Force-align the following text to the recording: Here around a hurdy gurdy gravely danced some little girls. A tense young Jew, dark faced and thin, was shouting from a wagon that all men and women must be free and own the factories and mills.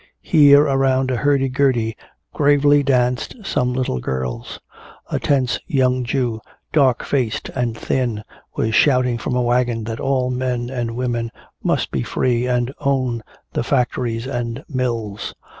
Here 0.23 0.63
around 0.63 1.11
a 1.11 1.15
hurdy 1.15 1.47
gurdy 1.47 1.95
gravely 2.33 2.81
danced 2.81 3.35
some 3.45 3.71
little 3.71 3.99
girls. 3.99 4.59
A 5.11 5.19
tense 5.19 5.59
young 5.67 6.03
Jew, 6.03 6.41
dark 6.73 7.03
faced 7.05 7.49
and 7.49 7.77
thin, 7.77 8.23
was 8.55 8.73
shouting 8.73 9.19
from 9.19 9.35
a 9.35 9.43
wagon 9.43 9.83
that 9.83 9.99
all 9.99 10.31
men 10.31 10.71
and 10.71 10.95
women 10.95 11.29
must 11.61 11.91
be 11.91 12.01
free 12.01 12.47
and 12.47 12.73
own 12.79 13.21
the 13.53 13.61
factories 13.63 14.25
and 14.25 14.63
mills. 14.67 15.35